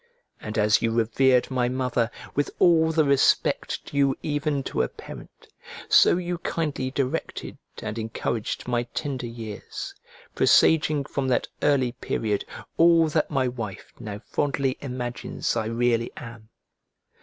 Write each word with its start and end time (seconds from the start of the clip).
And 0.39 0.57
as 0.57 0.81
you 0.81 0.89
revered 0.91 1.51
my 1.51 1.69
mother 1.69 2.09
with 2.33 2.49
all 2.57 2.91
the 2.91 3.05
respect 3.05 3.85
due 3.85 4.15
even 4.23 4.63
to 4.63 4.81
a 4.81 4.87
parent, 4.87 5.45
so 5.89 6.17
you 6.17 6.39
kindly 6.39 6.89
directed 6.89 7.59
and 7.83 7.99
encouraged 7.99 8.67
my 8.67 8.81
tender 8.95 9.27
years, 9.27 9.93
presaging 10.33 11.03
from 11.05 11.27
that 11.27 11.49
early 11.61 11.91
period 11.91 12.45
all 12.77 13.09
that 13.09 13.29
my 13.29 13.47
wife 13.47 13.93
now 13.99 14.17
fondly 14.25 14.75
imagines 14.81 15.55
I 15.55 15.67
really 15.67 16.11
am. 16.17 16.49